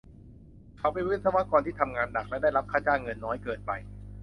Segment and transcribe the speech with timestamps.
[0.77, 3.71] เขาเป็นวิศวกรที่ทำงานหนักและได้รับค่าจ้างเงินน้อยเกินไป